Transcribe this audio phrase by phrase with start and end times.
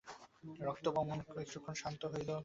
[0.59, 2.31] রক্তবমন কিছুক্ষণ শান্ত ছিল।